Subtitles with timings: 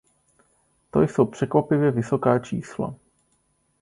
[0.91, 2.95] To jsou překvapivě vysoká čísla.